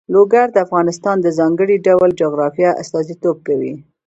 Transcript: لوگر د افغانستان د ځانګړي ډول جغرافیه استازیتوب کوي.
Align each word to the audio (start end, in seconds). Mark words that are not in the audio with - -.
لوگر 0.13 0.47
د 0.51 0.57
افغانستان 0.65 1.17
د 1.21 1.27
ځانګړي 1.39 1.75
ډول 1.87 2.09
جغرافیه 2.21 2.69
استازیتوب 2.81 3.37
کوي. 3.47 3.73